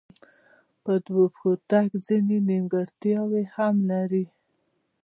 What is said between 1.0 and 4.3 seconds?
دوو پښو تګ ځینې نیمګړتیاوې هم لري.